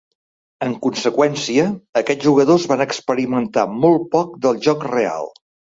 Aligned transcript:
En 0.67 0.71
conseqüència, 0.85 1.67
aquests 2.03 2.27
jugadors 2.31 2.67
van 2.75 2.85
experimentar 2.89 3.69
molt 3.87 4.13
poc 4.19 4.37
del 4.49 4.63
joc 4.69 4.93
real. 4.93 5.35